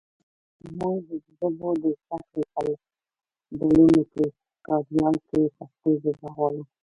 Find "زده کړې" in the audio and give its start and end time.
1.83-2.41